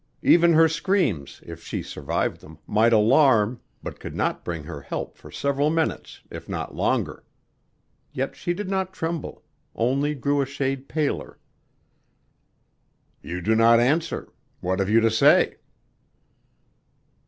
[0.23, 5.15] Even her screams, if she survived them, might alarm, but could not bring her help
[5.15, 7.23] for several minutes, if not longer.
[8.11, 9.43] Yet she did not tremble;
[9.75, 11.37] only grew a shade paler.
[13.21, 14.33] "You do not answer.
[14.59, 15.57] What have you to say?"